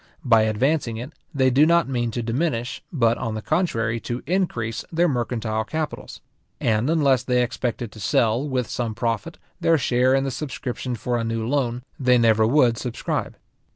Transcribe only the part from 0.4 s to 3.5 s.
advancing it, they do not mean to diminish, but, on the